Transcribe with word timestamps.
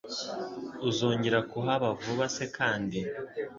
Uzongera 0.89 1.39
kuhaba 1.51 1.87
vuba 2.01 2.25
se 2.35 2.45
kandi 2.57 2.99